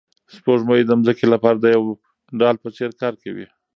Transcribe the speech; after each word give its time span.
سپوږمۍ 0.35 0.81
د 0.85 0.91
ځمکې 1.01 1.25
لپاره 1.33 1.57
د 1.59 1.65
یو 1.75 1.83
ډال 2.39 2.55
په 2.63 2.69
څېر 2.75 2.91
کار 3.01 3.13
کوي. 3.23 3.47